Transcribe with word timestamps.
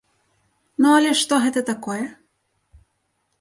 Ну 0.83 0.87
але 0.99 1.11
што 1.21 1.33
гэта 1.43 1.63
такое? 1.71 1.99